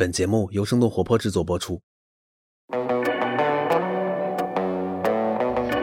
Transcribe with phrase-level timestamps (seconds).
[0.00, 1.78] 本节目由生动活泼制作播出。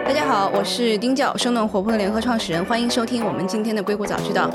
[0.04, 4.50] 大家好，我是丁教，生动活泼的联合创始人，欢迎收听我们今天的硅谷早知道。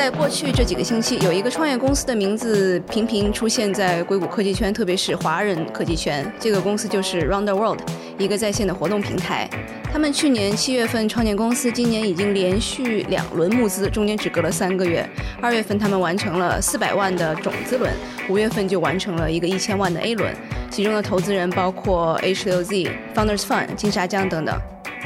[0.00, 6.24] 在过去这几个星期，有一个创业公司的名字频频出现在硅谷科技圈，特别是华人科技圈。
[6.40, 7.80] 这个公司就是 Round the World，
[8.16, 9.46] 一个在线的活动平台。
[9.92, 15.06] 他们去年七月份创建公司，今年已经连续两轮募资，中间只隔了三个月。
[15.38, 17.92] 二月份他们完成了四百万的种子轮，
[18.30, 20.34] 五月份就完成了一个一千万的 A 轮，
[20.70, 24.58] 其中的投资人包括 H6Z、Founders Fund、金沙江等等。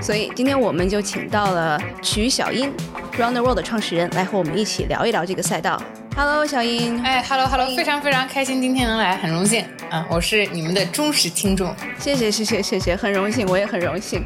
[0.02, 2.70] 所以今天我们就请到了曲小英
[3.16, 5.80] ，Round the World 的创始人，来和我们一起聊一聊这个赛道。
[6.16, 7.02] Hello，小英。
[7.02, 10.06] 哎，Hello Hello，非常非常开心今天能来，很荣幸啊！
[10.10, 11.74] 我是你们的忠实听众。
[11.98, 14.24] 谢谢谢谢谢谢，很荣幸，我也很荣幸。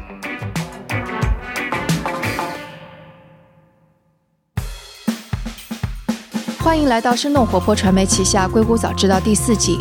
[6.59, 9.79] 欢迎来到生动活泼传媒旗下《硅谷早知道》第四季。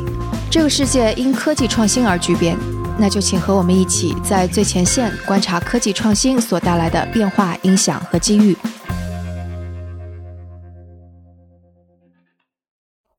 [0.50, 2.56] 这个世界因科技创新而巨变，
[3.00, 8.56] 那就请和我们一起在最前线观察科技创新所带来的变化、影响和机遇。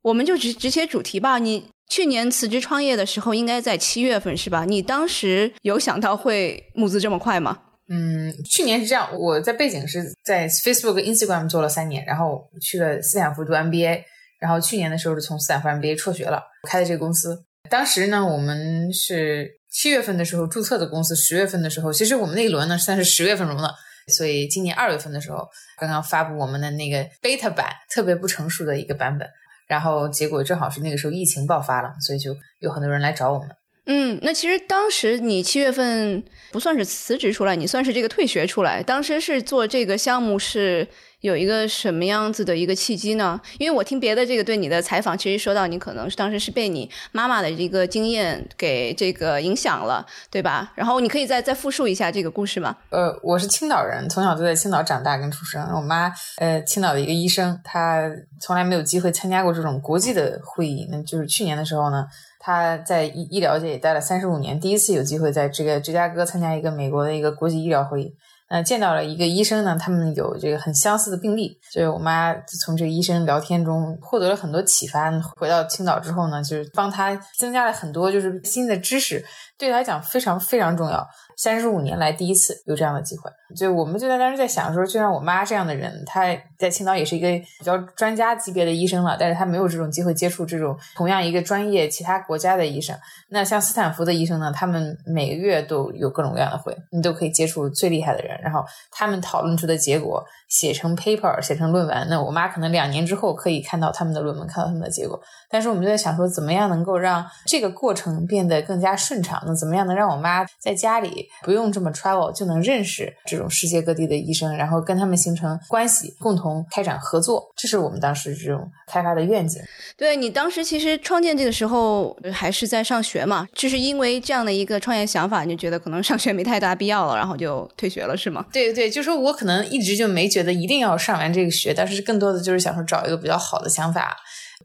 [0.01, 1.39] 我们就直直接主题吧。
[1.39, 4.65] 你去年辞职创业的时候，应该在七月份是吧？
[4.65, 7.59] 你当时有想到会募资这么快吗？
[7.87, 14.01] 嗯，去年是这样，我在背景是在 Facebook、Instagram 做了三年，然后去了斯坦福读 MBA，
[14.41, 17.45] 然后去年的时候是从斯坦福 MBA 辍学了，开的这个公司。
[17.69, 23.73] 当时呢，我们是七月份的时候注册的公司，十月份的时候，其实我们那一轮呢算是十月份融的，
[24.07, 29.27] 所以今年二月份的时候刚刚发布我们的那个 beta 版，特别不成熟的一个版本，
[29.67, 33.49] 然后结果正好是那个时候疫情爆发了，所以就有很多人来找我们。
[33.85, 38.83] 嗯，那其实当时你七月份不算是辞职出来，你算是这个退学出来。
[38.83, 40.87] 当时是做这个项目是
[41.21, 43.39] 有一个什么样子的一个契机呢？
[43.57, 50.71] 因为我听别的这个对你的采访，其实说到你可能是当时是被你妈妈的一个经验给这个影响了，对吧？
[50.75, 52.75] 然后你可以再再复述一下这个故事吗？
[52.89, 55.61] 呃，我是青岛人，从小就在青岛长大跟出生。
[55.75, 58.09] 我妈呃，青岛的一个医生，她
[58.39, 60.87] 从来没有机会参加过这种国际的会议。
[60.89, 62.05] 那就是去年的时候呢。
[62.41, 68.15] 她在医医疗界也待了三十五年，第一次有机会在这个芝加哥参加一个美国的一个国际医疗会议，
[68.49, 72.33] 那，见到了一个医生呢，他们有这个很相似的病例，所以我妈
[72.65, 75.11] 从这个医生聊天中获得了很多启发。
[75.37, 79.23] 回到青岛之后呢，就是帮他增加了很多就是新的知识，
[79.59, 81.05] 对他来讲非常非常重要。
[81.37, 86.25] 三十五年来第一次有这样的机会，就我们就在当时在想说，就像我妈这样的人，她
[86.57, 92.93] 在青岛也是一个比较专家级别的医生了，但是她没有这种机会接触这种同样一个专业其他国家的医生。
[93.29, 102.07] 那像斯坦福的医生呢，他们每个月都有各种各样的会，你都可以接触最厉害的人，然后他们讨论出的结果写成 paper，写成论文。
[102.09, 105.19] 那我妈可能两年之后可以看到他们的论文，看到他们的结果。
[105.49, 109.41] 但是我们就在想说，怎么样能够让这个过程变得更加顺畅？
[109.47, 111.27] 那怎么样能让我妈在家里？
[111.43, 119.61] 不用这么 travel 就能认识这种世界各地的医生，然后跟他们形成关系，共同开展合作，这是我们当时这种开发的愿景。
[119.97, 128.45] 对你当时其实创建这个时候还是在上学嘛，就是因为这样的一个创业想法，你就觉得可能上学没太大必要了，然后就退学了，是吗？
[128.51, 134.15] 对对，就说我可能一直就没觉觉得一定要上完这个学，但是更多的就是想说找一个比较好的想法，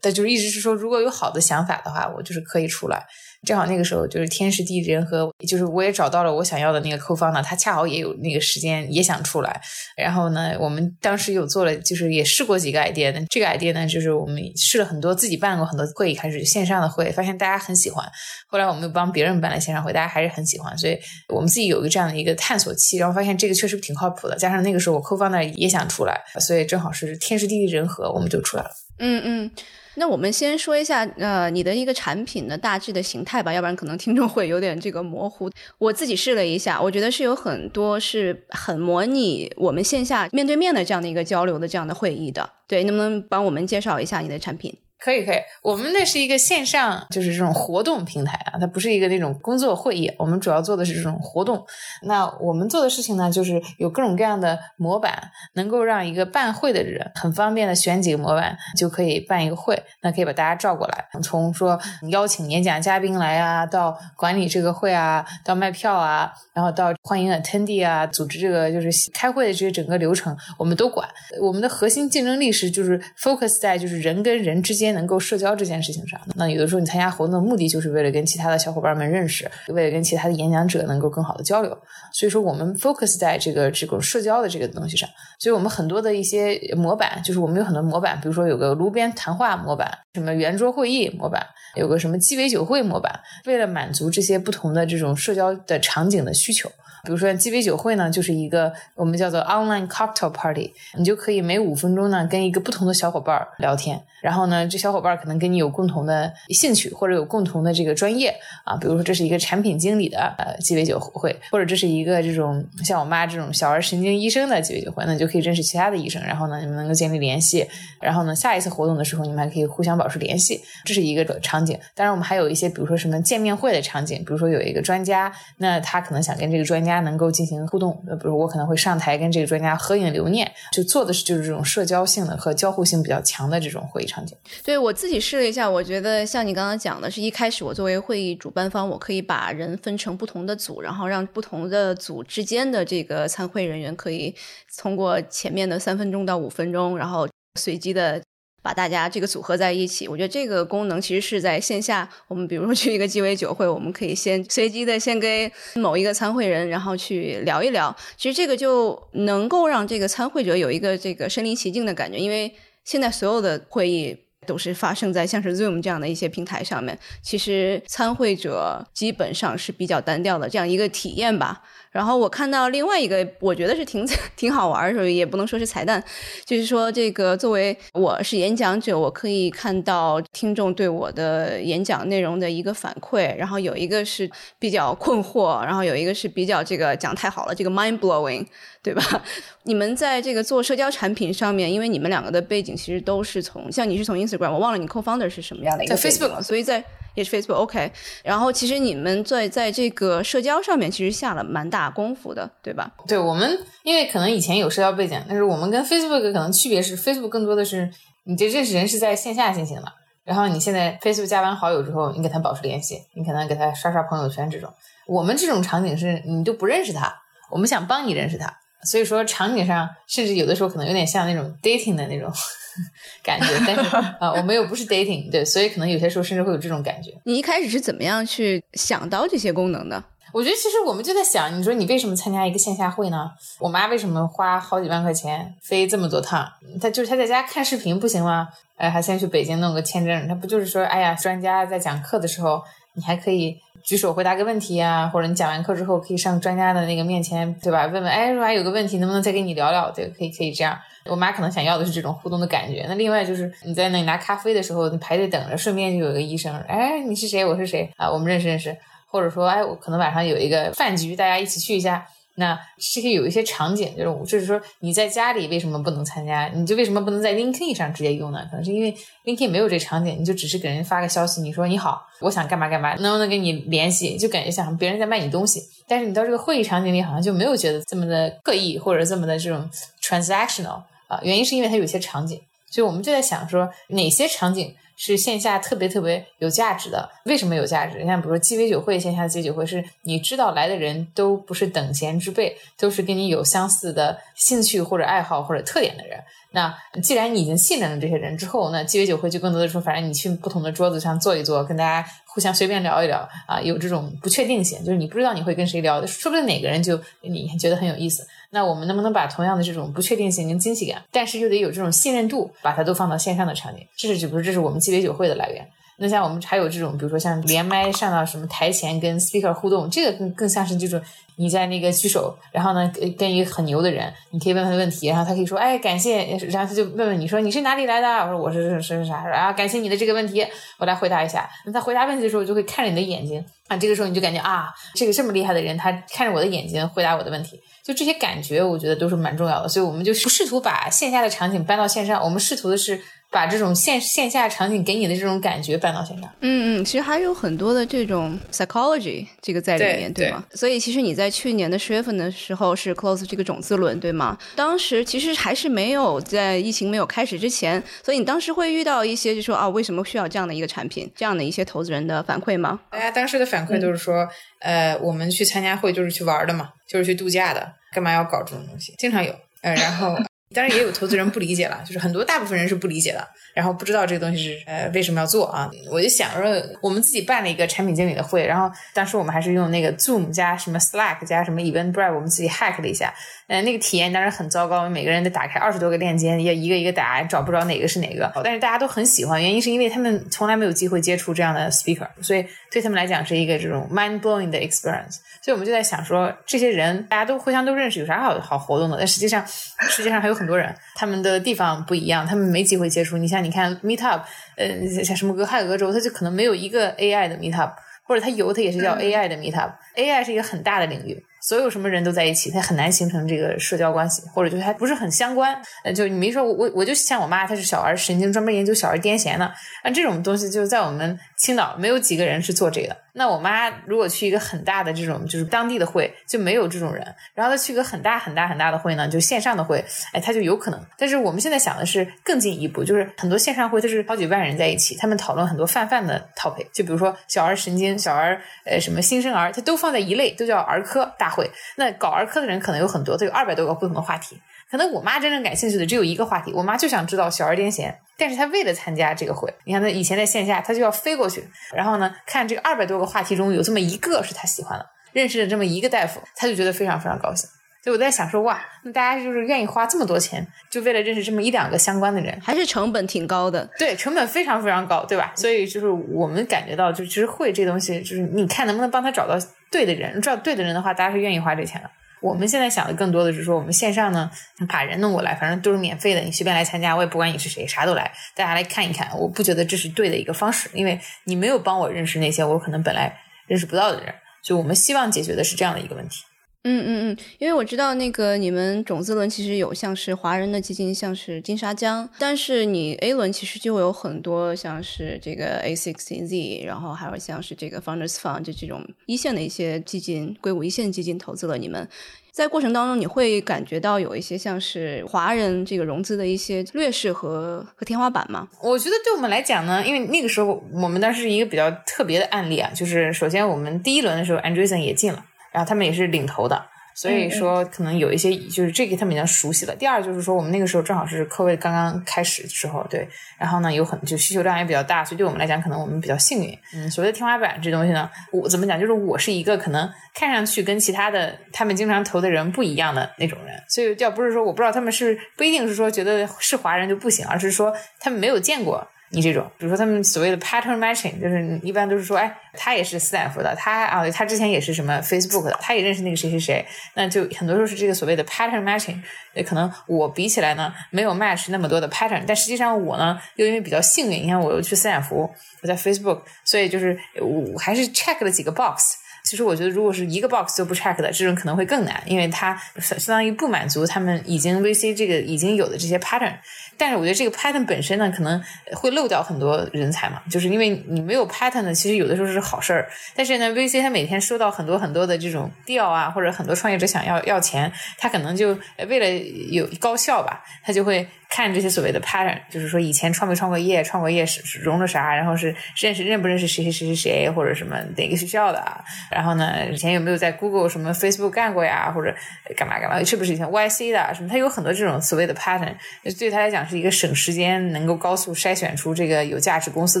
[0.02, 3.06] 但就是一直是说如果有好的想法的话，我就是可以出来。
[3.46, 9.60] 正好那个时候就是天时地利人和，就是我也找到了我想要的那个扣方呢，他恰好也有那个时间也想出来。
[9.96, 13.12] 然后呢，我们当时有做了，就是也试过几个 idea。
[13.28, 18.08] 这个 idea 呢，就是我们试了很多，自己办过很多会议，开始线上的会，发现大家很喜欢。
[18.46, 20.78] 后来我们又帮别人办了线上会，大家还是很喜欢。
[20.78, 20.96] 所以
[21.28, 24.36] 我们自己有一个这样的一个探索期，然后发现这个确实挺靠谱的。
[24.36, 28.70] 加上那个时候我扣方呢也想出来，所以正好是天时地利人和，我们就出来了。
[28.98, 29.50] 嗯嗯。
[29.96, 35.50] 那我们先说一下，呃，你的一个产品的大致的形态吧，要不然可能听众会有点这个模糊。
[35.78, 42.48] 我自己试了一下，我觉得是有很多是很模拟我们线下面对面的这样的一个交流的这样的会议的。
[42.66, 44.74] 对，能不能帮我们介绍一下你的产品？
[45.02, 50.08] 可以可以，我们那是一个线上，就是这种活动平台啊，它不是一个那种工作会议。
[50.16, 51.66] 我们主要做的是这种活动。
[52.02, 59.82] 那我们做的事情呢，就是有各种各样的模板，能够让一个办会的人很方便的选几个模板就可以办一个会。
[60.02, 61.76] 那可以把大家召过来，从说
[62.10, 71.08] 邀请演讲嘉宾来啊，到管理这个会啊，到卖票啊，然后到欢迎 attendee 啊，组织这个就是开会的这些整个流程，我们都管。
[71.40, 74.91] 我们的核心竞争力是就是 focus 在就是人跟人之间。
[74.92, 81.76] 能够社交这件事情上，那有的时候你参加活动的目的就是为了跟其他的小伙伴们认识，为了跟其他的演讲者能够更好的交流。
[82.12, 85.08] 所以说，我们 focus 在这个这种社交的这个东西上。
[85.38, 91.44] 所以我们很多的一些模板，就是我们有很多模板，比如说有个炉边谈话模板，什么圆桌会议模板，
[91.74, 96.70] 有个什么鸡尾酒会模板，为了满足这些不同的这种社交的场景的需求。
[97.04, 108.34] 比如说鸡尾酒会呢，就是一个我们叫做 online cocktail party，你就可以每五分钟呢跟一个不同的小伙伴聊天，然后呢这小伙伴可能跟你有共同的兴趣或者有共同的这个专业
[108.64, 117.66] 啊，比如说这是一个产品经理的呃鸡尾酒会，或者这是一个这种像我妈这种小儿神经医生的鸡尾酒会，那你就可以认识其他的医生，然后呢你们能够建立联系，
[118.00, 121.76] 然后呢下一次活动的时候你们还可以互相保持联系，这是一个场景。
[121.94, 126.92] 当然我们还有一些比如说什么见面会的场景，比如说有一个专家，那他可能想跟这个专家。
[127.02, 134.36] 能够进行互动，比如我可能会上台跟这个专家合影留念，就做的是就是这种社交性的和交互性比较强的这种会议场景。
[134.62, 144.34] 对我自己试了一下，我觉得像你刚刚讲的，是一开始我作为会议主办方，我可以把人分成不同的组，然后让不同的组之间的这个参会人员可以
[144.76, 147.26] 通过前面的三分钟到五分钟，然后
[147.58, 148.22] 随机的。
[148.64, 152.08] 把大家这个组合在一起，我觉得这个功能其实是在线下。
[152.28, 157.92] 我们比如说去一个鸡尾酒会，我们可以先随机的先跟某一个参会人，然后去聊一聊。
[158.16, 171.62] 其实这个就能够让这个参会者有一个这个身临其境的感觉，因为现在所有的会议都是发生在像是 Zoom 这样的一些平台上面，其实参会者基本上是比较单调的这样一个体验吧。
[171.92, 174.04] 然后我看到另外一个，我觉得是挺
[174.34, 176.02] 挺好玩的，也不能说是彩蛋，
[176.46, 183.36] 就是说这个作为我是演讲者，我可以看到听众对我的演讲内容的一个反馈。
[183.36, 184.28] 然后有一个是
[184.58, 188.46] 比较困惑，然后有一个是比较这个讲太好了，这个 mind blowing，
[188.82, 189.22] 对吧？
[189.64, 196.82] 你们在这个做社交产品上面，因为你们两个的背景其实都是从，像你是从 Instagram，我忘了你 co-founder 是什么样的一个 Facebook，所以在。
[197.14, 197.92] 也是 Facebook OK，
[198.24, 202.90] 然后其实你们在在这个社交上面其实下了蛮大功夫的，对吧？
[203.06, 207.90] 对我们，因为可能以前有社交背景，但是我们跟 Facebook 可能区别是，Facebook 更多的是
[208.24, 209.84] 你这认识人是在线下进行的，
[210.24, 214.72] 然后你现在 Facebook 加完好友之后，你跟他保持联系，你可能给他刷刷朋友圈这种。
[215.06, 217.12] 我们这种场景是你都不认识他，
[217.50, 222.32] 我们想帮你认识他，所以说场景上甚至有的时候可能有点像那种 dating 的那种。
[223.22, 227.10] 感觉，但是 啊，我们又不是 dating，对，所以可能有些时候甚至会有这种感觉。
[227.24, 230.02] 你一开始是怎么样去想到这些功能的？
[230.32, 233.30] 我觉得其实我们就在想，你说你为什么参加一个线下会呢？
[233.58, 236.50] 我妈为什么花好几万块钱飞这么多趟？
[236.80, 238.48] 她就是她在家看视频不行吗？
[238.78, 240.26] 哎，还先去北京弄个签证？
[240.26, 242.62] 她不就是说，哎呀，专家在讲课的时候，
[242.94, 247.86] 你还可以举手回答个问题呀，或者你讲完课之后可以上专家的那个面前，对吧？
[247.86, 249.90] 问问，哎，说还有个问题，能不能再跟你聊聊？
[249.90, 250.78] 对，可以，可以这样。
[251.06, 252.86] 我妈可能想要的是这种互动的感觉。
[252.88, 257.44] 那另外就是你在那里拿咖啡的时候，你排队等着，顺便就有个医生，哎，你是谁？
[257.44, 258.10] 我是谁啊？
[258.10, 258.76] 我们认识认识。
[259.06, 262.06] 或者说，哎，我可能晚上有一个饭局，大家一起去一下。
[262.36, 266.48] 那这个有一些场景，就是就是说你在家里为什么不能参加？
[266.54, 268.46] 你就为什么不能在 LinkedIn 上直接用呢？
[268.50, 268.94] 可能是因为
[269.24, 274.16] LinkedIn 没有这场景，你就只是给人发个消息，你说你好，我想干嘛干嘛，能不能跟你联系？
[274.16, 275.60] 就感觉像别人在卖你东西。
[275.86, 279.68] 但是你到这个会议场景里，好像就没有觉得这么的刻意，或者这么的这种
[280.02, 280.82] transactional。
[281.08, 282.40] 啊，原因是因为它有些场景，
[282.70, 287.08] 所以我们就在想说，哪些场景是线下特别特别有价值的？
[287.24, 287.98] 为什么有价值？
[287.98, 296.18] 你看，比如说鸡尾酒会，线下的鸡尾酒会是你知道来的人都不是等闲之辈，都是跟你有相似的兴趣或者爱好或者特点的人。
[296.54, 308.26] 那既然你已经信任了这些人之后，那鸡尾酒会就更多的说，反正你去不同的桌子上坐一坐，跟大家互相随便聊一聊啊，有这种不确定性，就是你不知道你会跟谁聊，说不定哪个人就你觉得很有意思。
[308.54, 313.86] 那我们能不能把同样的这种不确定性跟惊喜感，但是又得有这种信任度，把它都放到线上的场景？
[313.96, 315.66] 这是就不是这是我们鸡尾酒会的来源。
[315.98, 321.00] 那像我们还有这种，比如说像连麦上到什么台前跟 speaker 互动，这个更更像是这种
[321.36, 328.08] 你在那个举手，然后呢跟一个很牛的人，你可以问他问题，然后他可以说哎感谢，然后他就问问你说你是哪里来的？
[328.08, 329.16] 我说我是是是啥？
[329.30, 330.44] 啊感谢你的这个问题，
[330.78, 331.48] 我来回答一下。
[331.66, 339.68] 那他回答问题的时候就会看着你的眼睛啊，这个时候你就感觉啊这个这么厉害的人，他看着我的眼睛回答我的问题，就这些感觉我觉得都是蛮重要的。
[339.68, 343.00] 所以我们就不试图把线下的场景搬到线上，我们试图的是。
[343.32, 350.44] 把这种线线下场景给你的这种感觉搬到线上，嗯嗯，其实还有很多的这种 psychology 这个在里面，对吗？
[350.52, 354.36] 所以其实你在去年的十月份的时候是 close 这个种子轮，对吗？
[354.54, 361.10] 当时其实还是没有在疫情没有开始之前，所以你当时会遇到一些就说啊，为什么需要这样的一个产品？
[361.16, 362.78] 这样的一些投资人的反馈吗？
[362.90, 364.28] 大家当时的反馈都是说，
[364.60, 368.94] 呃，我们去参加会就是去玩的嘛，就是去度假的，干嘛要搞这种东西？
[368.98, 370.14] 经常有，呃，然后。
[370.52, 375.70] 当然也有投资人不理解了，就是很多大部分人是不理解的，然后不知道这个东西是呃为什么要做啊。
[375.90, 383.12] 我就想着我们自己办了一个产品经理的会，然后当时我们还是用那个 Zoom 加什么 Slack 加什么 Eventbrite，我们自己 hack 了一下，
[383.48, 388.30] 呃，那个体验当然很糟糕，每个人得打开二十多个链接，要一个一个打，找不着哪个是哪个。
[388.44, 395.16] 但是大家都很喜欢，原因是因为他们从来没有机会接触这样的 speaker，所以对他们来讲是一个这种 mind blowing 的 experience。
[395.44, 398.96] 所以我们就在想说，这些人大家都互相都认识，有啥好好活动的？
[398.96, 399.44] 但实际上，
[399.88, 403.16] 世界上还有很多人，他们的地方不一样，他们没机会接触。
[403.16, 404.22] 你像你看 Meetup，
[404.56, 407.72] 呃，像什么俄亥俄州，它就可能没有一个 AI 的 Meetup，
[408.06, 409.72] 或者它有，它也是叫 AI 的 Meetup。
[409.96, 411.22] AI 是一个很大的领域。
[411.44, 415.52] 所有什么人都在一起，他很难形成这个社交关系，或者就是还不是很相关。
[415.82, 419.52] 呃，就你没说，我我我就像我妈，她是小儿神经，专门研究小儿癫痫的。
[419.82, 422.96] 那这种东西就是在我们青岛没有几个人是做这个。
[423.14, 427.04] 那我妈如果去一个很大的这种就是当地的会，就没有这种人。
[427.34, 430.80] 然后她去个很大很大很大的会呢，就线上的会，哎，她就有可能。
[430.96, 441.50] 但是我们现在想的是更进一步，就是很多线上会它是好几万人在一起，他们讨论很多泛泛的 topic，就比如说小儿神经、小儿呃什么新生儿，它都放在一类，都叫儿科大会。
[441.76, 444.40] 那搞儿科的人可能有很多，都有二百多个不同的话题。
[444.72, 447.94] 可能我妈真正感兴趣的只有一个话题，我妈就想知道小儿癫痫。
[448.16, 457.46] 但是她为了参加这个会，你看她以前在线下，她就要飞过去，然后呢，看这个二百多个话题中有这么一个是她喜欢的，认识了这么一个大夫，她就觉得非常非常高兴。
[457.84, 463.68] 所以我在想说，哇，那大家就是愿意花这么多钱，就为了认识这么一两个相关的人，还是成本挺高的。
[463.78, 465.34] 对，成本非常非常高，对吧？
[465.36, 469.36] 所以就是我们感觉到，就其实会这东西，就是你看能不能帮他找到
[469.70, 471.90] 对的人，找对的人的话，大家是愿意花这钱的。
[472.22, 474.30] 我们现在想的更多的是说，我们线上呢
[474.68, 479.10] 把人弄过来，反正都是免费的，你随便来参加，我也不管你是谁，啥都来，大家来看一看。
[479.18, 483.12] 我不觉得这是对的一个方式，因为你没有帮我认识那些我可能本来
[483.46, 486.22] 认识不到的人，所以我们希望解决的是这样的一个问题。
[486.64, 501.88] 嗯嗯嗯，因为我知道那个你们种子轮其实有像是华人的基金，像是金沙江，但是你 A 轮其实就有很多像是这个 A sixteen Z，然后还有像是这个 Founders Fund 就这种一线的一些基金，硅谷一线基金投资了你们。
[502.30, 508.48] 在过程当中，你会感觉到有一些像是华人这个融资的一些劣势和和天花板吗？
[508.62, 516.66] 我觉得对我们来讲呢，因为那个时候我们当时是一个比较特别的案例啊，就是首先我们第一轮的时候，Andreessen 也进了，然后他们也是领头的。
[516.94, 519.74] 所以说，可能有一些就是这个他们比较熟悉了。
[519.74, 523.08] 第二就是说，我们那个时候正好是科位刚刚开始的时候，对。
[523.38, 526.58] 然后呢，有很就需求量也比较大，所以对我们来讲，可能我们比较幸运。
[526.74, 528.78] 嗯，所谓的天花板这东西呢，我怎么讲？
[528.78, 533.58] 就是我是一个可能看上去跟其他的他们经常投的人不一样的那种人。
[533.70, 538.86] 所以，要不是说我不知道他们是不一定是说觉得是华人就不行，而是说他们没有见过。
[539.14, 548.96] 你这种，比如说他们所谓的 pattern matching，就是一般都是说，哎，他也是斯坦福的，他啊，他之前也是什么 Facebook 的，他也认识那个谁谁谁，那就很多时候是这个所谓的 pattern matching。
[549.34, 555.30] 也可能我比起来呢，没有 match 那么多的 pattern，但实际上我呢，又因为比较幸运，你看我又去斯坦福，
[555.62, 558.96] 我在 Facebook，所以就是我还是 check 了几个 box。
[559.32, 566.34] 其实我觉得，如果是一个 box 都不 check 的，这种可能会更难，因为它相当于不满足他们已经 VC 这个已经有的这些 pattern。
[566.76, 568.38] 但是我觉得这个 pattern 本身呢，可能
[568.74, 572.86] 会漏掉很多人才嘛，就是因为你没有 pattern 呢，其实有的时候是好事儿。
[573.14, 579.10] 但是呢，VC 他每天收到很多很多的这种调啊，或者很多创业者想要要钱，他可能就为了
[579.50, 581.08] 有高效吧，他就会。
[581.34, 588.84] 看这些所谓的 pattern，就是说以前创没创过业，创过业是融了啥，然后是认识认不认识谁谁谁谁谁，或者什么哪个学校的啊？
[589.22, 591.92] 然后呢，以前有没有在 Google 什么 Facebook 干过呀？
[591.94, 592.12] 或者
[592.56, 593.00] 干嘛干嘛？
[593.04, 594.28] 是不是以前 YC 的什么？
[594.28, 595.72] 他有很多这种所谓的 pattern，
[596.18, 600.00] 对他来讲是一个省时间、能够高速筛选出这个有价值公司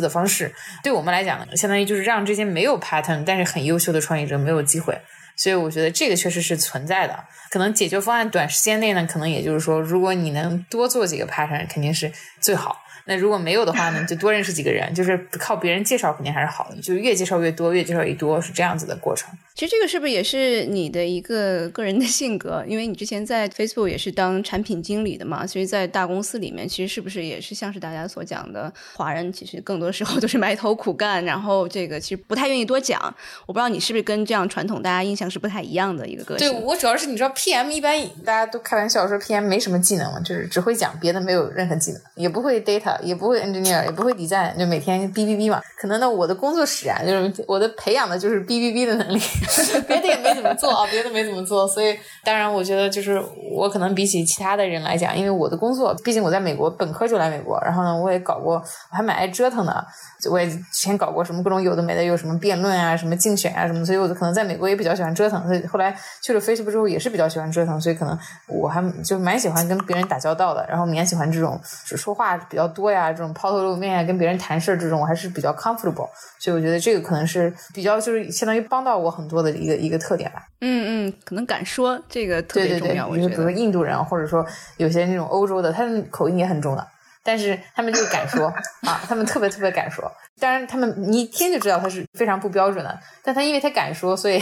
[0.00, 0.52] 的方式。
[0.82, 4.98] 对我们来讲，相当于就是让这些没有 pattern 但是很优秀的创业者没有机会。
[5.36, 7.16] 所以我觉得这个确实是存在的，
[7.50, 12.10] 可能解决方案短时间内呢，可能也就是说，如果你能多做几个 pattern，肯定是
[12.40, 12.81] 最好。
[13.04, 19.28] 那如果没有的话呢，就多认识几个人，就是靠别人介绍肯定还是好的，就越介绍越多，越介绍越多，是这样子的过程。
[19.54, 22.64] 其实这个是不是也是你的一个个人的性格？
[22.66, 33.00] 因为你之前在 Facebook 也是当产品经理的嘛，所以在大公司里面，其实是不是也是像是大家所讲的，华人其实更多时候都是埋头苦干，然后这个其实不太愿意多讲。
[33.46, 36.48] 我不知道你是不是跟这样传统大家印象是不太一样的一个个性。
[36.48, 42.92] 对我主要是你知道，PM 一般大家都开玩笑说 PM 没什么技能嘛，就是只会讲，别的没有任何技能，也不会 data。
[43.02, 45.60] 也不会 engineer，也不会 design，就每天哔哔哔嘛。
[45.76, 49.20] 可能呢，我的工作室啊，就是我的培养的就是哔哔哔的能力，
[49.86, 51.66] 别的也没怎么做啊，别的没怎么做。
[51.66, 53.22] 所以，当然，我觉得就是
[53.52, 59.84] 我可能比起其他的人来讲，因为我的工作，毕竟我在美国本科就来美国，然后呢，我也搞过，我还蛮爱折腾的。
[60.30, 65.44] 我也之前搞过什么各种有的没的，有什么辩论啊，什么竞选啊什么，所以我可能在美国也比较喜欢折腾。
[65.46, 76.08] 所以后来去了 Facebook 之后，也是比较喜欢折腾，所以可能我还就蛮喜欢跟别人打交道的，然后蛮喜欢这种只说话比较多呀，这种抛头露面啊，跟别人谈事儿这种，我还是比较 comfortable。
[76.38, 80.46] 所以我觉得这个可能是比较就是相当于帮到我很多的一个一个特点吧。
[80.60, 83.08] 嗯嗯，可能敢说这个特别重要。
[83.08, 84.46] 我觉得，比如说印度人，或者说
[84.76, 86.86] 有些那种欧洲的，他们口音也很重的。
[87.24, 88.46] 但是他们就敢说
[88.86, 90.10] 啊，他们特别特别敢说。
[90.40, 92.98] 当然，他们你一听就知道他是非常不标准的。
[93.22, 94.40] 但他因为他敢说，所以，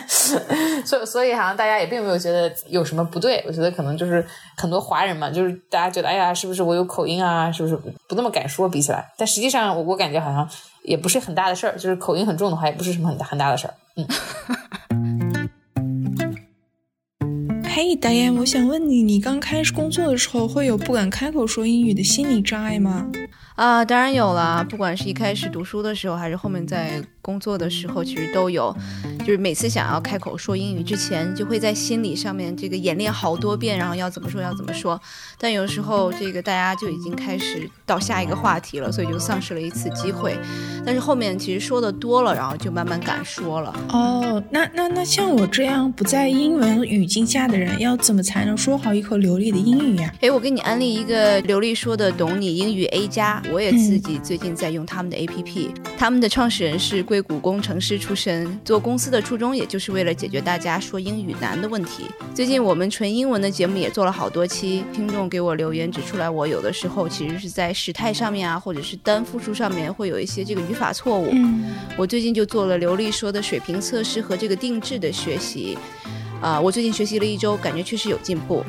[0.84, 3.44] 所所以好像大家也并没有觉得有什么不对。
[3.46, 4.24] 我觉得可能就是
[4.56, 7.52] 很多华人嘛，就是大家觉得哎呀，是不是我有口音啊？
[7.52, 8.68] 是不是不那么敢说？
[8.68, 10.48] 比起来，但实际上我我感觉好像
[10.84, 11.72] 也不是很大的事儿。
[11.74, 13.74] 就是口音很重的话，也不是什么很很大的事儿。
[13.96, 14.06] 嗯。
[17.82, 23.10] 哎，导演，我想问你，你刚开始工作的时候，会有不敢开口说英语的心理障碍吗？
[23.56, 24.64] 啊，当然有了。
[24.70, 28.76] 不管是一开始读书的时候，还是后面在工作的时候，其实都有。
[29.20, 35.00] 就是每次想要开口说英语之前，就会在心理上面这个演练好多遍，然后要怎么说，要怎么说。
[35.38, 40.36] 但有时候这个大家就已经开始到下一个话题了，所以就丧失了一次机会。
[40.84, 43.72] 但是后面其实说的多了，然后就慢慢敢说了。
[43.90, 50.12] 哦，那那那像我这样不在英文语境下的人，要怎么才能说好一口流利的英语呀？
[50.20, 53.40] 哎，我给你安利一个流利说的懂你英语 A 加。
[53.52, 62.06] 我也自己最近在用他们的 APP，他们的创始人是硅谷工程师出身，做公司的初衷也就是为了解决大家说英语难的问题。
[62.34, 71.28] 最近我们纯英文的节目也做了好多期，听众给我留言指出来，我有的时候其实是在时态上面啊，或者是单复数上面会有一些这个语法错误。
[71.32, 75.76] 嗯，我最近就做了流利说的水平测试和这个定制的学习，
[76.40, 78.64] 啊，我最近学习了一周，感觉确实有进步。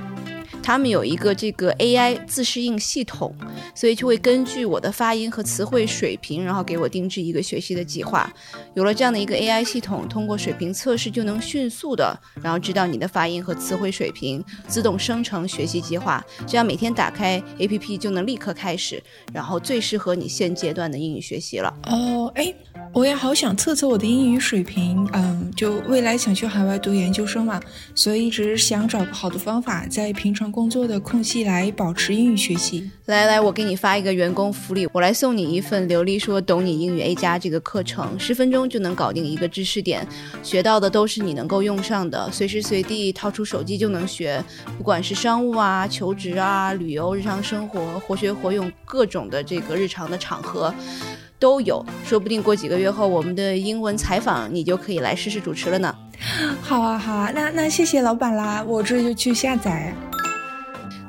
[0.63, 3.35] 他们有一个这个 AI 自适应系统，
[3.75, 8.31] 所以就会根据我的发音和词汇水平，然后给我定制一个学习的计划。
[8.73, 16.23] 有了这样的一个 AI 系统，通过水平测试就能迅速的，然后知道你的发音和词汇水平，自动生成学习计划。
[16.47, 19.03] 这样每天打开 APP 就能立刻开始，
[19.33, 21.77] 然后最适合你现阶段的英语学习了。
[21.87, 22.53] 哦，哎，
[22.93, 27.59] 我也好想测测我的英语水平，嗯，就未来想去海外读研究生嘛，
[27.95, 30.43] 所以一直想找个好的方法，在平常。
[30.53, 32.91] 工作的空隙来保持英语学习。
[33.05, 40.07] 来来，我给你发一个员工福利，我来送你一份流利说懂你英语 A 加这个课程，十分钟就能搞定一个知识点，
[40.43, 44.43] 学到的都是你能够用上的，随时随地掏出手机就能学。
[44.77, 50.71] 不管是商务啊、求职啊、旅游、日常生活，活学活用，各种的这个日常的场合
[51.43, 51.85] 都有。
[52.05, 55.93] 说不定过几个月后，我们的英文采访你就可以来试试主持了呢。
[56.61, 59.93] 好啊，好啊，那那谢谢老板啦，我这就去下载。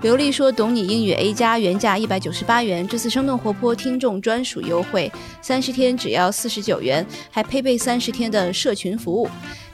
[0.02, 9.28] 刘丽说：“懂你英语 A 加原价一百九十八元，这次生动活泼听众专属优惠，三十天只要四十九元，还配备三十天的社群服务。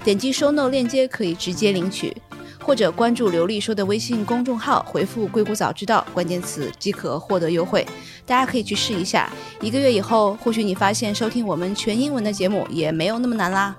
[0.05, 2.17] 点击 show note 链接可以直接领取，
[2.63, 7.85] 或者关注刘丽说的微信公众号，回复‘硅谷早知道’关键词即可获得优惠。
[8.31, 9.29] 大家可以去试一下，
[9.61, 13.75] 一个月以后，或许你发现收听我们全英文的节目也没有那么难啦。”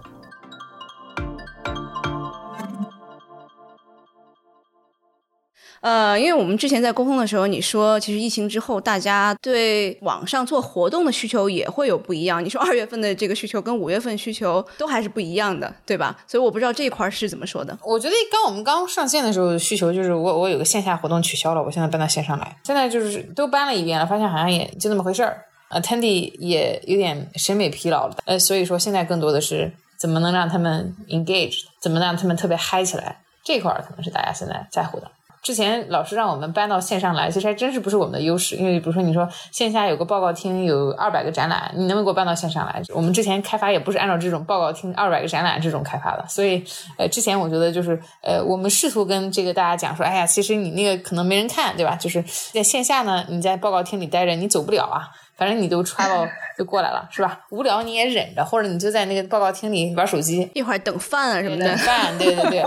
[5.81, 12.43] 呃，因为我们之前在沟通的时候，你说其实疫情之后，大家对网上做活动的需求也会有不一样。
[12.43, 16.15] 你说二月份的这个需求跟五月份需求都还是不一样的，对吧？
[16.27, 17.77] 所以我不知道这一块是怎么说的。
[17.83, 22.55] 我觉得刚我们刚上线的时候，需求就是我我有个线下活动取消了，我现在搬到线上来。
[22.63, 25.45] 现在就是都搬了一遍了，发现好像也就那么回事儿。
[25.69, 28.17] 呃，Tandy 也有点审美疲劳了。
[28.25, 35.09] 呃，所以说现在更多的是怎么能让他们 engage，怎么让他们特别嗨起来，这块儿可能是大家现在在乎的。
[35.41, 38.55] 之前老师让我们搬到线上来，其实还真是不是我们的优势。
[38.55, 42.81] 因为比如说你说线下有个报告厅，有二百个展览，你能不能给我搬到线上来？
[42.93, 46.25] 我们之前开发也不是按照这种报告厅、二百个展览这种开发的。
[46.27, 46.63] 所以，
[46.97, 51.95] 呃，之前我觉得就是呃，我们试图跟这个大家讲说，哎呀，其实你那个可能没人看，对吧？
[51.95, 52.23] 就是
[52.53, 55.09] 在线下呢，你在报告厅里待着，你走不了啊。
[55.41, 57.39] 反正你都 travel 就过来了，是吧？
[57.49, 61.65] 无聊你也忍着，或者你就在那个报告厅里玩手机，一会儿等饭啊什么的。
[61.65, 62.63] 等饭，对对对。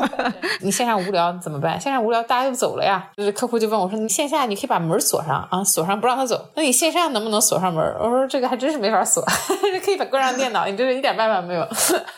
[0.61, 1.81] 你线上无聊怎么办？
[1.81, 3.09] 线上无聊大家就走了呀。
[3.17, 6.49] 就是客户就问我说：“你线下你可以把门锁上啊，锁上不让他走。
[6.57, 9.23] 那你线上能不能锁上门？”我说：“这个还真是没法锁，
[9.85, 11.65] 可以把关上电脑，你这是一点办法没有。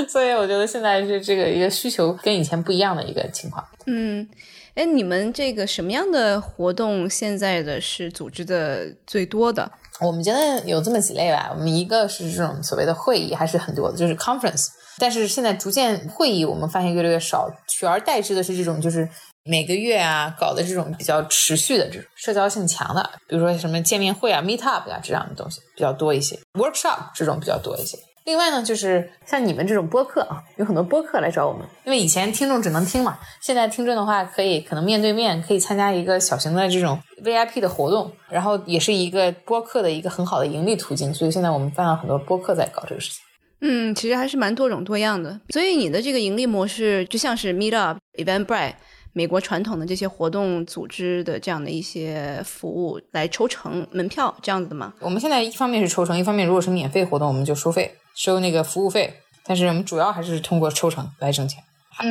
[0.07, 3.65] 所以我觉得现在是这个一个需求跟以前不一样的一个情况。
[3.87, 4.29] 嗯。
[4.75, 9.71] 哎，你们这个什么样的活动现在的是组织的最多的？
[10.01, 11.51] 我们觉得有这么几类吧。
[11.55, 14.69] 我们一个是这种所谓的会议，还是很多的，就是 conference。
[14.99, 19.07] 但是现在逐渐会议，我们发现越来越少，取而代之的是这种就是
[19.45, 27.99] 每个月啊搞的这种比较持续的这种社交性强的，比如说什么见面会啊、meet up 啊这样的东西比较多一些，workshop 这种比较多一些。
[28.25, 43.21] 另外呢，就是像你们这种播客啊，有很多播客来找我们，因为以前听众只能听嘛，现在听众的话可以可能面对面，可以参加一个小型的这种 VIP 的活动，然后也是一个播客的一个很好的盈利途径，所以现在我们办了很多播客在搞这个事情。
[43.61, 48.75] 嗯，其实还是蛮多种多样的，所以你的这个盈利模式就像是 Meet Up、Eventbrite。
[49.15, 54.95] 美国传统的这些活动组织的这样的一些服务来抽成门票这样子的吗？
[55.01, 59.14] 我们现在一方面是抽成，一方面如果是免费活动，我们就收费，收那个服务费。
[59.44, 61.62] 但是我们主要还是通过抽成来挣钱。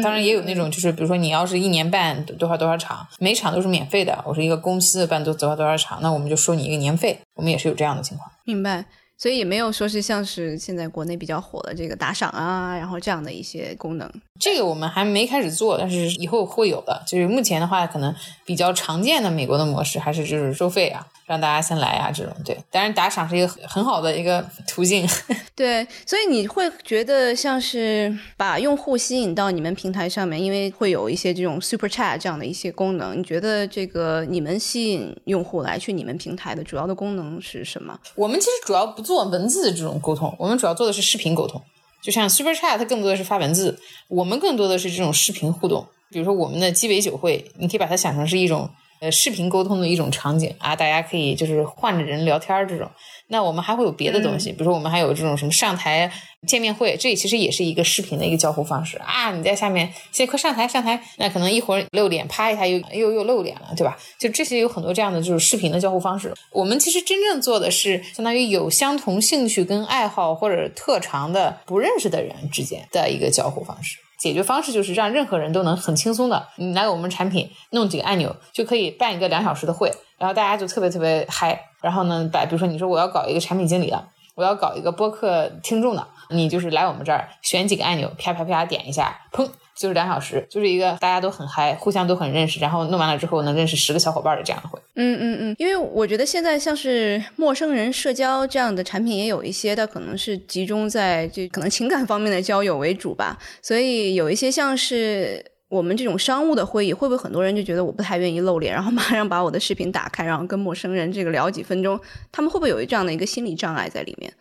[0.03, 4.23] 当然也有那种，就是比如说你要是一年办多少多少场，每场都是免费的。
[4.27, 7.19] 我是一个公司办多多少多少场，那我们就收你一个年费。
[7.35, 8.29] 我们也是有这样的情况。
[8.45, 8.85] 明白。
[9.17, 14.11] 所以也没有说是像是现在国内比较火的这个打赏啊，然后这样的一些功能。
[14.39, 17.03] 这个我们还没开始做，但是以后会有的。
[17.07, 21.05] 就是目前的话，可能比较常见的美国的模式还是就是收费啊。
[21.31, 25.07] 让大家先来啊，这种对，当然打赏是一个很好的一个途径。
[25.55, 33.17] 对，所以你会觉得像是把用户吸引到你们平台上面，因为会有一些这种 Super Chat 这样的一些功能。
[33.17, 37.97] 你觉得这个你们吸引用户来去你们平台的主要的功能是什么？
[38.15, 41.61] 我们其实主要不做文字这种沟通，我们主要做的是视频沟通。
[42.03, 45.87] 就像 Super Chat，它更多的是发文字，我们更多的是这种视频互动。
[46.09, 48.69] 比如说我们的鸡尾酒会，你可以把它想成是一种。
[49.01, 52.87] 呃，视频沟通的一种场景啊，大家可以就是换着人聊天这种。
[53.29, 56.11] 那我们还会有别的东西，比如说我们还有这种什么上台
[56.47, 59.31] 见面会，这其实也是一个视频的一个交互方式啊。
[59.31, 63.97] 你在下面，现在快上台上台，那可能一会儿露脸，啪一下又又又露脸了，对吧？
[64.19, 66.31] 就这些有很多这样的就是视频的交互方式。
[66.51, 73.97] 我们其实真正做的是相当于有相同兴趣跟爱好或者特长的不认识的人之间的一个交互方式。
[74.21, 81.59] 解决方式就是让任何人都能很轻松的，你来我们产品弄几个按钮就可以办一个两小时的会，然后大家就特别特别嗨。
[81.81, 89.49] 然后呢，把比如说你说我要搞一个产品经理的，我要搞一个播客听众的，你就是来我们这儿选几个按钮，啪啪啪点一下，砰。
[89.75, 94.79] 就是两小时，就是一个大家都很嗨，互相都很认识，然后弄完了之后能认识十个小伙伴的这样的会。
[94.95, 103.37] 嗯嗯嗯，因为我觉得现在像是陌生人社交这样的产品也有一些，它可能是集中在这可能情感方面的交友为主吧。
[103.61, 111.99] 所以有一些像是我们这种商务的会议，会不会很多人就觉得我不太愿意露脸，然后马上把我的视频打开，然后跟陌生人这个聊几分钟，
[112.31, 114.31] 他们会不会有这样的一个心理障碍在里面？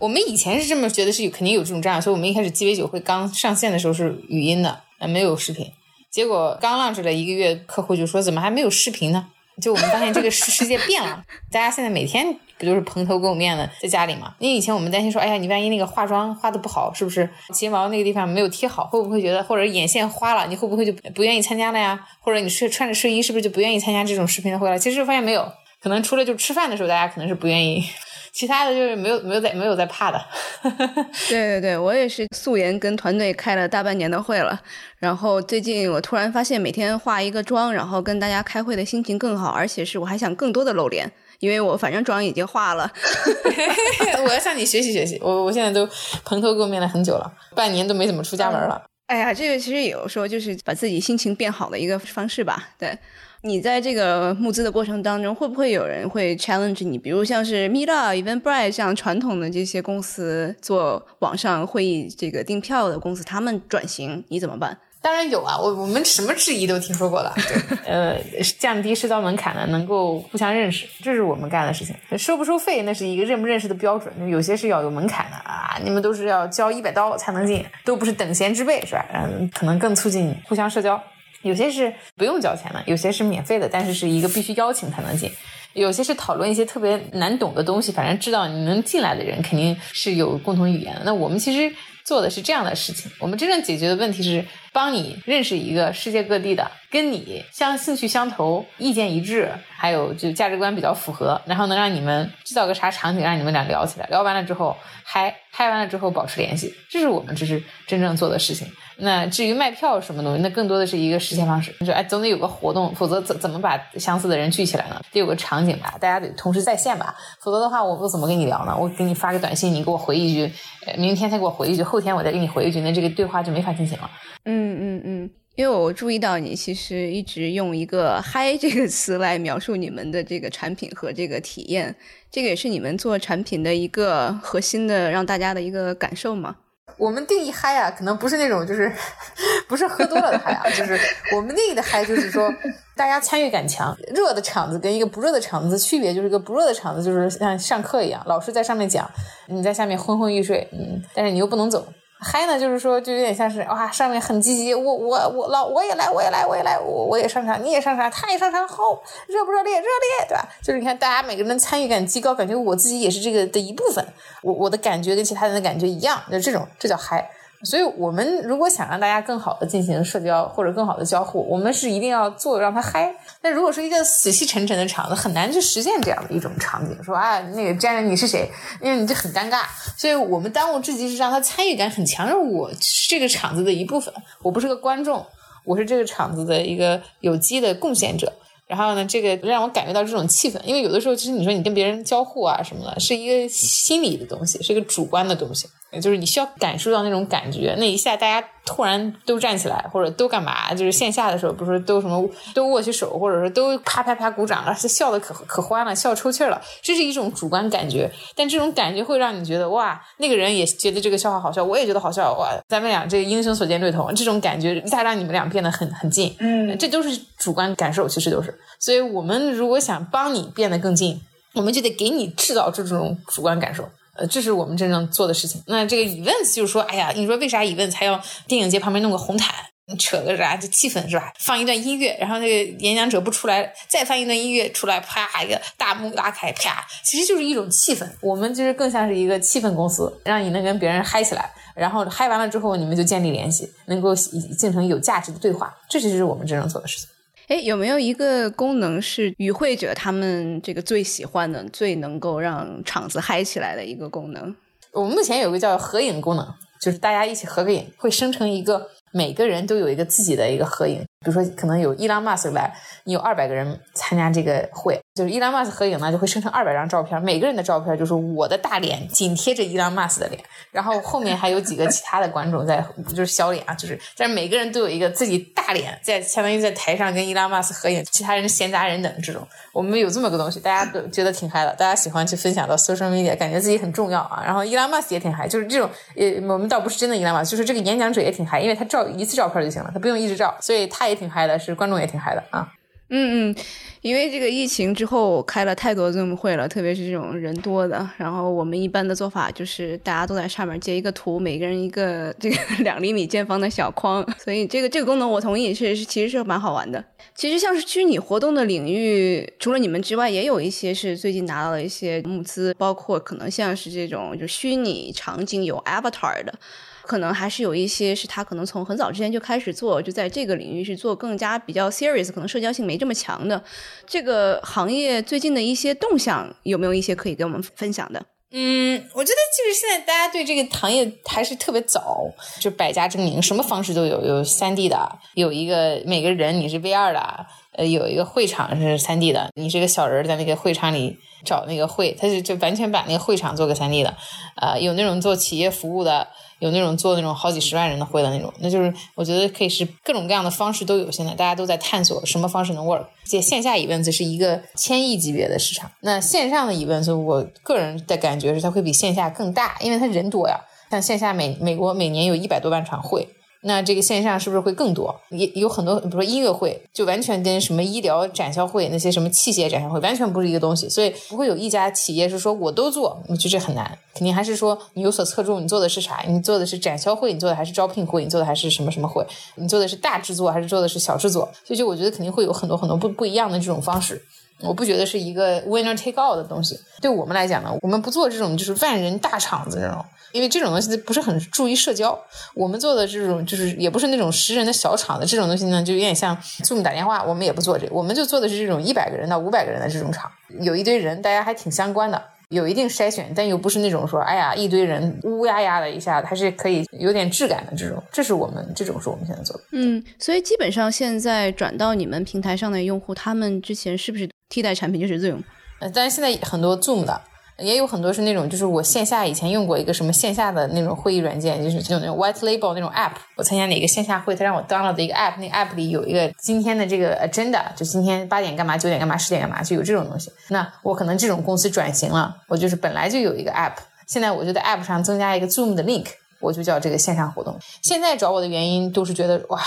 [0.00, 5.70] 我们以前是这么觉得，是有肯定有这种障碍，所以我们一开始鸡尾酒会刚上线的时候是语音的，呃，没有视频。
[6.10, 9.26] 结果刚 launch 了一个月，客户就说怎么还没有视频呢？
[9.60, 14.34] 就我们发现这个世世界变了，大家现在每天不都是蓬头垢面的在家里嘛？
[14.38, 22.00] 因为以前我们担心说，哎呀，你万一那个化妆化的不好，是不是睫毛那个地方没有贴好，会不会觉得或者眼线花了，你会不会就不愿意参加了呀？
[22.20, 24.78] 或者你是穿着睡衣，是不是就不愿意参加这种视频的会了？
[24.78, 27.84] 其实发现没有，可能除了就吃饭的时候，大家可能是不愿意。
[28.32, 30.24] 其他的就是没有没有在没有在怕的，
[31.28, 34.60] 对对对，我也是素颜跟团队开了大半年的会了，
[34.98, 42.90] 然后最近我突然发现每天化一个妆，然后跟大家开会的心情更好，而且是我还想更多的露脸，因为我反正妆已经化了。
[44.24, 45.88] 我要向你学习学习，我我现在都
[46.24, 48.82] 蓬头垢面了很久了，半年都没怎么出家门了。
[49.06, 52.96] 哎呀，这个其实有时候就是把自己心情变好的一个方式吧，对。
[53.42, 56.98] 你在这个募资的过程当中，会不会有人会 challenge 你？
[56.98, 64.76] 比如像是 Meetup、Eventbrite 这样传统的这些公司做网上会议这个订票的公司，他们转型你怎么办？
[65.02, 67.34] 当然有啊，我我们什么质疑都听说过了。
[67.88, 68.18] 呃，
[68.58, 71.96] 降低社交门槛的，能够互相认识，这是我们干的事情。
[72.18, 74.12] 收不收费，那是一个认不认识的标准。
[74.28, 79.06] 有些是要有门槛的啊，你们都是要交一百刀才能进，都不是等闲之辈，是吧？
[79.14, 81.02] 嗯，可能更促进互相社交。
[81.42, 85.30] 有些是不用交钱的，有些是免费的，但是是一个必须邀请才能进。
[85.72, 91.00] 有些是讨论一些特别难懂的东西，反正知道你能进来的人肯定是有共同语言。
[91.04, 91.72] 那我们其实
[92.04, 108.66] 做的是这样的事情，我们真正解决的问题是帮你认识一个世界各地的跟你相兴趣相投、意见一致，还有就价值观比较符合，然后能让你们制造个啥场景让你们俩聊起来，聊完了之后嗨嗨完了之后保持联系，这是我们这是真正做的事情。
[109.02, 111.74] 那至于卖票什么东西，那更多的是一个实现方式。
[111.80, 115.00] 你说，哎，总得有个活动，否则怎怎么把相似的人聚起来呢？
[115.10, 118.76] 得有个场景吧，大家得同时在线吧，否则的话，我我怎么跟你聊呢？
[118.76, 120.52] 我给你发个短信，你给我回一句，
[120.98, 124.10] 明天再给我回一句，后天我再给你回一句，那这个对话就没法进行了。
[124.44, 125.30] 嗯嗯嗯嗯。
[125.56, 131.94] 因为我注意到你其实一直用一个“嗨”这个词来描述你们的这个产品和这个体验，
[132.30, 136.56] 这个也是你们做产品的一个核心的让大家的一个感受吗？
[136.96, 138.90] 我们定义嗨啊，可能不是那种就是
[139.68, 140.98] 不是喝多了的嗨啊，就是
[141.34, 142.50] 我们定义的嗨，就是说
[142.96, 143.94] 大家参与感强。
[144.14, 149.10] 热的场子跟一个不热的场子区别，就是一个不热的场子就是像上课一样，老师在上面讲，
[149.48, 151.86] 你在下面昏昏欲睡，嗯，但是你又不能走。
[152.22, 159.76] 嗨呢，就是说，就有点像是哇，上面很积极，我我我老我也来，我也来，我也来，我我也上场，你也上场，他也上场，好，热不热烈？
[159.78, 160.46] 热烈，对吧？
[160.62, 164.06] 就是你看，大家每个人参与感极高，感觉我自己也是这个的一部分，
[164.42, 167.30] 我我的感觉跟其他人的感觉一样，就这种，这叫嗨。
[167.62, 173.14] 所以，我们如果想让大家更好的进行社交或者更好的交互，我们是一定要做让他嗨。
[173.42, 176.96] 那如果是一个死气沉沉的场子，很难去实现这样的一种场景。
[177.04, 178.50] 说啊，那个詹人你是谁？
[178.80, 179.64] 因为你这很尴尬。
[179.96, 184.12] 所以我们当务之急是让他参与感很强，让我是这个场子的一部分。
[184.42, 185.26] 我不是个观众，
[185.64, 188.32] 我是这个场子的一个有机的贡献者。
[188.66, 195.68] 然后呢，这个让我感觉到这种气氛，因为有的时候其实你说你跟别人交互啊什么的，是一个心理的东西，是一个主观的东西，
[195.98, 218.56] 就是你需要感受到那种感觉，那一下大家突然都站起来或者都干嘛，就是线下的时候不是都什么都握起手，或者说都啪啪啪鼓掌，而且笑的可可欢了，笑抽气了，这是一种主观感觉，但这种感觉会让你觉得哇，那个人也觉得这个笑话好笑，我也觉得好笑，哇，咱们俩这个英雄所见略同，这种感觉一下让你们俩变得很很近，嗯，这都是主观感受，其实都是。
[218.78, 221.20] 所以，我们如果想帮你变得更近，
[221.54, 223.88] 我们就得给你制造出这种主观感受。
[224.26, 225.62] 这是我们真正做的事情。
[225.66, 229.54] 那这个 events 就是说，哎呀，你说为啥 events 还要电影节旁边弄个红毯，
[229.98, 231.32] 扯个啥就气氛是吧？
[231.38, 238.08] 放一段音乐，然后那个演讲者不出来，再放一段音乐出来，啪一个大幕拉开，啪，其实就是一种气氛。
[238.20, 245.74] 我们就是更像是一个气氛公司，让你能跟别人嗨起来，然后嗨完了之后，你们就建立联系，能够形成有价值的对话。
[245.88, 247.08] 这就是我们真正做的事情。
[247.50, 254.54] 哎，有没有一个功能是与会者他们这个最喜欢的、最能够让场子嗨起来的一个功能？
[254.92, 256.46] 我们目前有个叫合影功能，
[256.80, 261.04] 就是大家一起合个影，会生成一个每个人都有一个自己的一个合影。
[261.22, 262.72] 比如说，可能有伊朗马斯来，
[263.04, 284.42] 你有二百个人参加这个会，就是伊朗马斯合影呢，就会生成二百张照片，每个人的照片就是我的大脸紧贴着伊朗马斯的脸，然后后面还有几个其他的观众在，就是小脸啊，就是，但是每个人都有一个自己大脸在，相当于在台上跟伊朗马斯合影，其他人闲杂人等这种，我们有这么个东西，大家都觉得挺嗨的，大家喜欢去分享到 social media，感觉自己很重要啊。
[284.42, 291.09] 然后伊朗马斯也挺嗨，就是这种，呃，我们倒不是真的伊朗马斯，就是这个演讲者也挺嗨，因为他照一次照片就行了，他不用一直照，所以他。
[291.10, 292.72] 也挺嗨的，是观众也挺嗨的啊。
[293.12, 293.56] 嗯嗯，
[294.02, 298.08] 因为这个疫情之后开了太多 Zoom 会了，特别是这种人多的。
[298.16, 304.24] 然后我们一般的做法就是大家都在上面截一个图，每个人一个这个两厘米见方的小框。
[304.38, 307.04] 所以这个 这个功能我同意，是其实是蛮好玩的。
[307.34, 316.54] 其实像是虚拟活动的领域，除了你们之外，也有一些是最近拿到了一些募资，包括可能像是这种就虚拟场景有 Avatar 的。
[317.02, 323.62] 可能还是有一些是他可能从很早之前就开始做，就在这个领域是做更加比较 serious，可能社交性没这么强的
[324.06, 328.22] 这个行业最近的一些动向，有没有一些可以跟我们分享的？
[328.52, 332.18] 嗯，我觉得就是现在大家对这个行业还是特别早，
[332.58, 344.16] 就百家争鸣，什么方式都有，有三 D 的，有一个每个人你是 VR 的，呃，有一个会场是三 D 的，你是个小人在那个会场里找那个会，他就就完全把那个会场做个三 D 的，
[344.56, 346.26] 呃，有那种做企业服务的。
[346.60, 351.10] 有那种做那种好几十万人的会的那种，那就是我觉得可以是各种各样的方式都有。
[351.10, 353.04] 现在大家都在探索什么方式能 work。
[353.24, 360.60] 这线下 event 是一个千亿级别的市场，那线上的 event 我个人的感觉是它会比线下更大，因为它人多呀。
[360.90, 363.28] 像线下美美国每年有一百多万场会。
[363.62, 365.14] 那这个线上是不是会更多？
[365.30, 373.98] 也有很多，比如说音乐会，就完全跟什么医疗展销会、那些什么器械展销会完全不是一个东西，所以不会有一家企业是说我都做，我觉得这很难。
[374.14, 376.24] 肯定还是说你有所侧重，你做的是啥？
[376.26, 379.26] 你做的是展销会，你做的还是招聘会，你做的还是什么什么会？
[379.56, 381.42] 你做的是大制作还是做的是小制作？
[381.64, 384.22] 所以就我觉得肯定会有很多很多不不一样的这种方式。
[384.62, 386.78] 我不觉得是一个 winner take all 的东西。
[387.00, 390.04] 对我们来讲呢，我们不做这种就是万人大场子这种。
[390.32, 392.18] 因为这种东西不是很注意社交，
[392.54, 409.62] 我们做的这种就是也不是那种十人的小厂的这种东西呢，就有点像 Zoom 打电话，我们也不做这，我们就做的是这种一百个人到五百个人的这种场，有一堆人，大家还挺相关的，有一定筛选，但又不是那种说，哎呀，一堆人乌压压的一下，还是可以有点质感的这种，这是我们这种是我们现在做的。
[409.72, 415.42] 嗯，所以基本上现在转到你们平台上的用户，他们之前是不是替代产品就是 Zoom？
[415.80, 417.20] 呃，但是现在很多 Zoom 的。
[417.60, 423.12] 也有很多是那种，就是我线下以前用过一个什么线下的那种会议软件，就是就那种 white label 那种 app。
[423.36, 430.32] 我参加哪个线下会，他让我 download 的一个 app，那个 app 里有一个今天的这个 agenda，就今天八点干嘛，九点干嘛，十点干嘛，就有这种东西。
[430.48, 433.74] 那我可能这种公司转型了，我就是本来就有一个 app，
[434.06, 436.06] 现在我就在 app 上增加一个 zoom 的 link，
[436.40, 437.58] 我就叫这个线上活动。
[437.82, 439.60] 现在找我的原因都是觉得哇。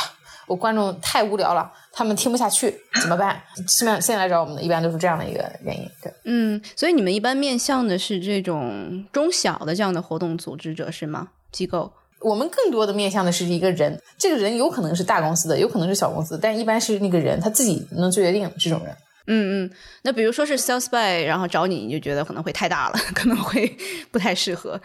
[0.48, 3.42] 我观众太无聊了，他们听不下去，怎么办？
[3.68, 5.90] 现在现在来找我们的一般都是这样的一个原因。
[6.02, 11.30] 对，嗯，所以你们一般面向的是这种中小的这样的活动组织者是吗？
[11.52, 11.92] 机构？
[12.22, 18.96] 我们更多的面向的是一个人，这个人有可能是大公司的，有可能是小公司，但一般是那个人他自己能做决定这种人。
[19.28, 19.72] 嗯嗯，
[20.04, 23.78] 那比如说是 sales by，然后找你，你就觉得可能会太大了， 可能会
[24.12, 24.80] 不太适合。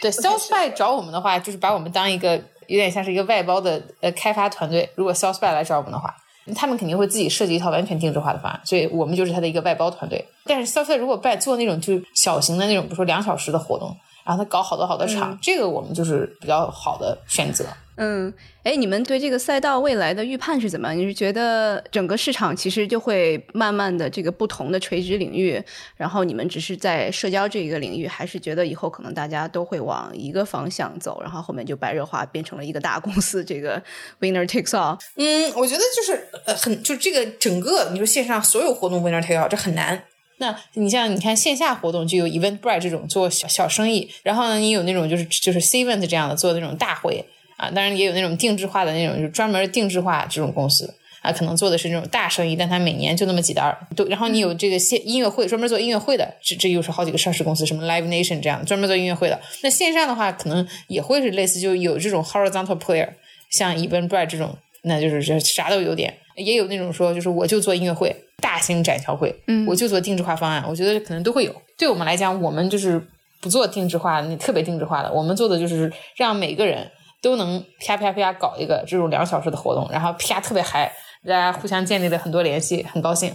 [0.00, 2.40] 对，sales by 找我们的话，就是把我们当一个。
[2.68, 6.14] 有点像是一个外包的呃开发团队，如果 sales by 来找我们的话，
[6.54, 10.24] 他们肯定会自己设计一套完全定制化的方案，所以我们就是他的一个外包团队。
[10.44, 17.64] 但是 sales by 如果办做那种就是小型的那种，比如说两小时的活动，然后他搞好多好多场，这个我们就是比较好的选择。
[17.96, 18.32] 嗯，
[18.64, 20.98] 哎，你们对这个赛道未来的预判是怎么样？
[20.98, 25.62] 你是觉得整个市场其实就会慢慢的这个不同的垂直领域，
[25.96, 33.80] 然后你们只是在社交这一个领域，还是觉得以后可能大家都会往一个方向走，然后后面就白热化变成了一个大公司，这个
[34.20, 34.98] winner takes all？
[35.16, 40.02] 嗯，我觉得就是呃很就这个整个你说线上所有活动 winner take all 这很难。
[40.38, 47.24] 那你像你看线下活动就有 Eventbrite 这种做小小生意，然后呢你有那种就是就是 C event 这样的做那种大会。
[47.56, 53.78] 啊，当然也有那种定制化的那种，就专门定制化这种公司啊，可能做的是那种大生意，但他每年就那么几单儿。
[53.96, 59.40] 都，然后你有这个线音乐会，专门做音乐会的，这这又是好几个上市公司，什么 Live Nation 这样专门做音乐会的。
[59.62, 63.08] 那线上的话，可能也会是类似，就有这种 horizontal player，
[63.50, 66.12] 像 Eventbrite 这种，那就是这啥都有点。
[66.36, 70.64] 也有那种说，就是我就做音乐会，大型展销会，嗯，我就做定制化方案。
[70.68, 71.54] 我觉得可能都会有。
[71.78, 73.00] 对我们来讲，我们就是
[73.40, 76.90] 不做定制化，那特别定制化的，我们做的就是让每个人。
[77.24, 80.92] 都能啪啪啪搞一个这种两小时的活动，然后啪特别嗨，
[81.26, 83.34] 大家互相建立了很多联系，很高兴。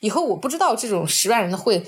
[0.00, 1.82] 以后我不知道这种十万人的会，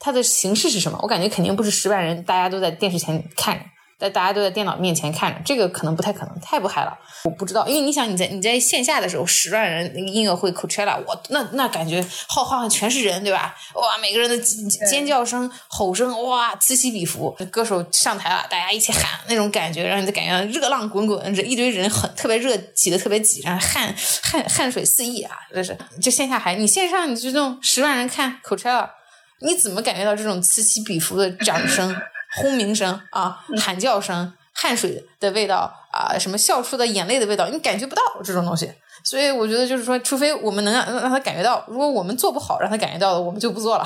[0.00, 3.64] 它的形式是什么，我感觉肯定不是十万人大家都在电视前看着。
[4.04, 6.94] 在大家都在电脑面前看着，这个可能不太可能，太不嗨了。
[7.24, 13.56] 我不知道，因为你想你在你在线下的时候，十万人那个音乐会 Coachella，我那那感觉浩浩全是人，对吧？
[13.74, 17.34] 哇，每个人的尖叫声、吼声，哇，此起彼伏。
[17.50, 25.34] 歌手上台了，大家一起喊，那种感觉让你感觉热浪滚滚，这一堆人很特别热，挤得特别挤，然后汗汗汗水四溢啊！
[25.50, 28.90] 这是就线下还你线上你就这种十万人看 Coachella，
[29.40, 31.96] 你怎么感觉到这种此起彼伏的掌声？
[32.36, 38.72] 轰鸣声啊，喊叫声，汗水的味道啊，什么笑出的眼泪的味道，你感觉不到这种东西。
[39.04, 43.84] 所以我觉得就是说，除非我们能让让他感觉到，如果我们做不好，让他感觉到的，我们就不做了。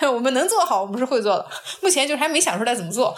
[0.12, 1.46] 我们能做好，我们是会做的。
[1.80, 3.14] 目前就是还没想出来怎么做。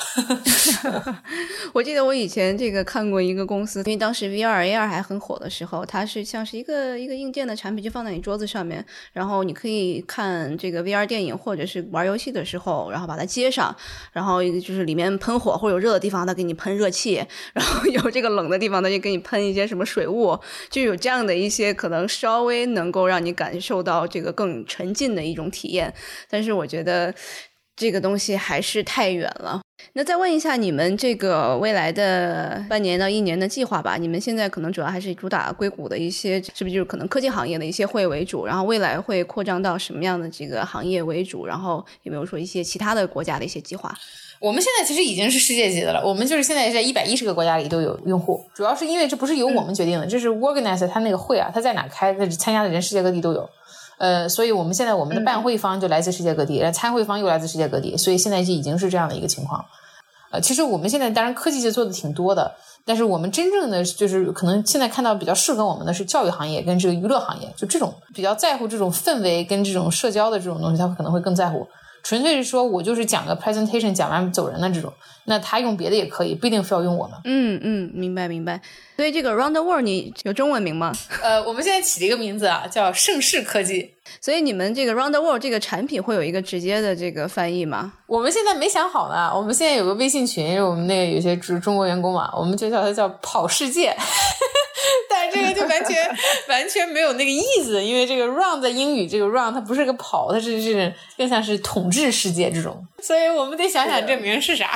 [1.73, 13.75] 我记得我以前这个看过一个公司，因为当时 VR AR 还很火的时候，它是像是一个一个硬件的产品，就放在你桌子上面，然后你可以看这个 VR 电影或者是玩游戏的时候，然后把它接上，
[14.13, 17.25] 然后就是里面喷火或者有热的地方，它给你喷热气，
[17.55, 21.30] 然后 有这个冷的地方，它就给你喷一些什么水雾，就有这样的。
[21.31, 25.95] 的一些可能稍微能够让你感受到这个更沉浸的一种体验，
[26.29, 27.15] 但是我觉得
[27.77, 29.61] 这个东西还是太远了。
[29.93, 33.97] 那再问一下你们这个未来的半年到一年的计划吧。
[33.97, 38.47] 你们现在可能主要还是主打硅谷的一些，是不是就是可能科技行业的一些会为主？
[38.47, 41.47] 然后未来会扩张到什么样的这个行业为主？
[41.47, 43.95] 然后有没有说一些其他的国家的一些计划？
[44.41, 53.47] 我们现在其实已经是世界级的了，我们就是现在在一百一十个国家里都有用户，主要是因为这不是由我们决定的，这是 organizer 他那个会啊，他在哪开，他参加的人世界各地都有，
[54.01, 59.63] 呃，所以我们现在我们的办会方就来自世界各地，参会方又来自世界各地，所以现在就已经是这样的一个情况。
[60.33, 62.51] 呃，其实我们现在当然科技界做的挺多的，
[62.87, 71.67] 但是我们真正的就是可能现在看到比较适合我们的是教育行业跟这个娱乐行业，就这种比较在乎这种氛围跟这种社交的这种东西，他可能会更在乎。
[72.03, 74.93] 纯粹是说我就是讲个 presentation，讲完走人的这种，
[75.27, 77.17] 那他用别的也可以，不一定非要用我们。
[77.25, 78.61] 嗯嗯，明白明白。
[78.97, 80.93] 所以这个 Round the World 你有中文名吗？
[81.23, 83.95] 呃，我们现在起了一个名字啊，叫盛世科技。
[84.21, 87.93] 所以你们这个 Round the World 这个产品会有一个直接的这个翻译吗？
[88.07, 89.31] 我们现在没想好呢。
[89.35, 93.97] 我们现在有个微信群，我们那个有些中中国员工嘛，我们就叫它叫跑世界。
[95.21, 95.97] 但这个就完全
[96.49, 104.71] 完全没有那个意思，因为这个 run 在英语，这个 run 它不是个跑，它是是更像是统治世界这种，所以我们得想想这名是啥。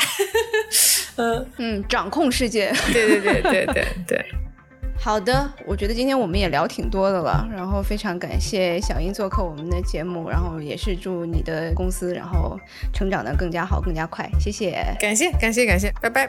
[1.17, 2.73] 嗯嗯，掌控世界。
[2.93, 4.25] 对对对对对对。
[5.01, 12.59] 好的，我觉得今天我们也聊挺多的了，然后非常感谢小英做客我们的节目，然后也是祝你的公司然后
[12.93, 16.29] 成长的更加好、更加快，谢谢，感谢感谢感谢，拜拜。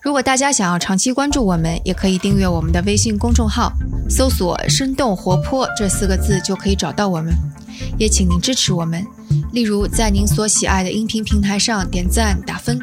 [0.00, 3.72] 如果大家想要长期关注我们，也可以订阅我们的微信公众号，
[4.08, 7.34] 搜索“生动活泼”这四个字就可以找到我们。
[7.98, 9.04] 也请您支持我们，
[9.52, 12.80] 例如在您所喜爱的音频平台上点赞打分。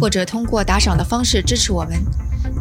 [0.00, 2.00] 或者通过打赏的方式支持我们，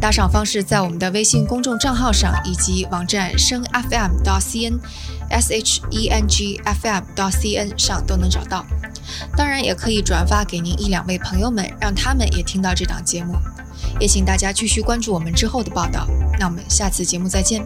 [0.01, 4.79] 打赏方式在我们的微信公众账号上以及网站声 FM 到 cn
[5.29, 8.65] s h e n g f m 到 cn 上都能找到。
[9.37, 13.35] 当然，也可以转发给您一两位朋友们，让他们也听到这档节目。
[13.99, 16.07] 也请大家继续关注我们之后的报道。
[16.39, 17.63] 那我们下次节目再见。